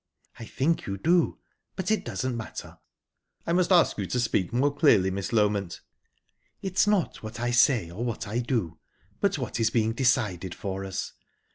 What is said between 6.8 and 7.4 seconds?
not what